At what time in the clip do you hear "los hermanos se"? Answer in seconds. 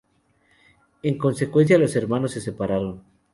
1.77-2.41